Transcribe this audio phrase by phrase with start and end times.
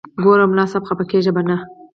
[0.23, 1.57] ګوره ملا صاحب خپه کېږې به نه.